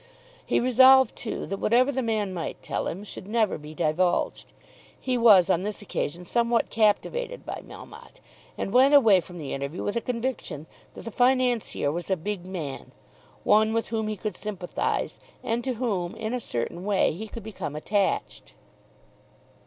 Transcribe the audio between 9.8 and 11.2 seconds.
with a conviction that the